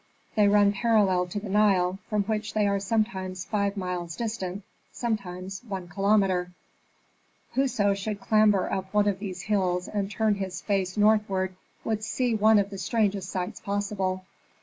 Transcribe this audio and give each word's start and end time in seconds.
They 0.33 0.47
run 0.47 0.73
parallel 0.73 1.27
to 1.27 1.39
the 1.39 1.47
Nile, 1.47 1.99
from 2.09 2.23
which 2.23 2.55
they 2.55 2.65
are 2.65 2.79
sometimes 2.79 3.45
five 3.45 3.77
miles 3.77 4.15
distant, 4.15 4.63
sometimes 4.91 5.61
one 5.63 5.89
kilometre. 5.89 6.51
Whoso 7.53 7.93
should 7.93 8.19
clamber 8.19 8.73
up 8.73 8.91
one 8.95 9.07
of 9.07 9.19
these 9.19 9.43
hills 9.43 9.87
and 9.87 10.09
turn 10.09 10.33
his 10.33 10.59
face 10.59 10.97
northward 10.97 11.55
would 11.83 12.03
see 12.03 12.33
one 12.33 12.57
of 12.57 12.71
the 12.71 12.79
strangest 12.79 13.29
sights 13.29 13.59
possible. 13.59 14.25